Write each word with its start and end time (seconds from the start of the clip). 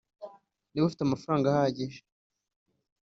niba 0.71 0.85
afite 0.87 1.01
amafaranga 1.03 1.45
ahagije 1.47 1.99